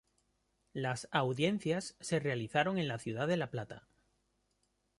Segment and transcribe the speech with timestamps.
[0.73, 3.87] Las audiencias se realizaron en la ciudad de La Plata.